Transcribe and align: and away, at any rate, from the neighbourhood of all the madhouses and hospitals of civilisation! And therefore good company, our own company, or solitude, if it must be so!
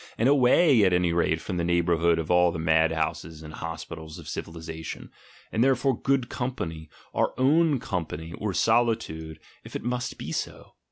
and 0.17 0.27
away, 0.27 0.83
at 0.83 0.93
any 0.93 1.13
rate, 1.13 1.39
from 1.39 1.57
the 1.57 1.63
neighbourhood 1.63 2.17
of 2.17 2.31
all 2.31 2.51
the 2.51 2.57
madhouses 2.57 3.43
and 3.43 3.53
hospitals 3.53 4.17
of 4.17 4.27
civilisation! 4.27 5.11
And 5.51 5.63
therefore 5.63 6.01
good 6.01 6.27
company, 6.27 6.89
our 7.13 7.35
own 7.37 7.77
company, 7.79 8.33
or 8.39 8.51
solitude, 8.51 9.39
if 9.63 9.75
it 9.75 9.83
must 9.83 10.17
be 10.17 10.31
so! 10.31 10.73